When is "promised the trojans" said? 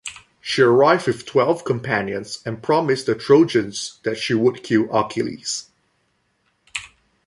2.63-3.99